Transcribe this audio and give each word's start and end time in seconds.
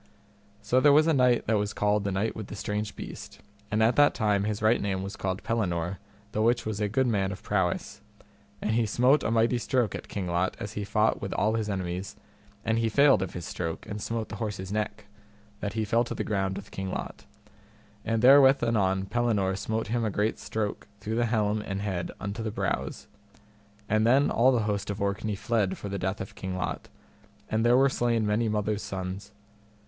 So 0.63 0.79
there 0.79 0.91
was 0.91 1.05
a 1.05 1.13
knight 1.13 1.45
that 1.45 1.59
was 1.59 1.73
called 1.73 2.05
the 2.05 2.11
Knight 2.11 2.35
with 2.35 2.47
the 2.47 2.55
Strange 2.55 2.95
Beast, 2.95 3.39
and 3.69 3.83
at 3.83 3.95
that 3.97 4.15
time 4.15 4.45
his 4.45 4.59
right 4.63 4.81
name 4.81 5.03
was 5.03 5.15
called 5.15 5.43
Pellinore, 5.43 5.99
the 6.31 6.41
which 6.41 6.65
was 6.65 6.81
a 6.81 6.89
good 6.89 7.05
man 7.05 7.31
of 7.31 7.43
prowess, 7.43 8.01
and 8.63 8.71
he 8.71 8.87
smote 8.87 9.21
a 9.21 9.29
mighty 9.29 9.59
stroke 9.59 9.93
at 9.93 10.07
King 10.07 10.25
Lot 10.25 10.57
as 10.59 10.73
he 10.73 10.83
fought 10.83 11.21
with 11.21 11.33
all 11.33 11.53
his 11.53 11.69
enemies, 11.69 12.15
and 12.65 12.79
he 12.79 12.89
failed 12.89 13.21
of 13.21 13.33
his 13.35 13.45
stroke, 13.45 13.85
and 13.85 14.01
smote 14.01 14.29
the 14.29 14.37
horse's 14.37 14.71
neck, 14.71 15.05
that 15.59 15.73
he 15.73 15.85
fell 15.85 16.03
to 16.05 16.15
the 16.15 16.23
ground 16.23 16.57
with 16.57 16.71
King 16.71 16.89
Lot. 16.89 17.25
And 18.03 18.23
therewith 18.23 18.63
anon 18.63 19.05
Pellinore 19.05 19.55
smote 19.55 19.89
him 19.89 20.03
a 20.03 20.09
great 20.09 20.39
stroke 20.39 20.87
through 20.99 21.13
the 21.17 21.27
helm 21.27 21.61
and 21.61 21.79
head 21.79 22.09
unto 22.19 22.41
the 22.41 22.49
brows. 22.49 23.05
And 23.87 24.03
then 24.07 24.31
all 24.31 24.51
the 24.51 24.63
host 24.63 24.89
of 24.89 24.99
Orkney 24.99 25.35
fled 25.35 25.77
for 25.77 25.89
the 25.89 25.99
death 25.99 26.19
of 26.21 26.33
King 26.33 26.57
Lot, 26.57 26.89
and 27.51 27.63
there 27.63 27.77
were 27.77 27.87
slain 27.87 28.25
many 28.25 28.49
mothers' 28.49 28.81
sons. 28.81 29.31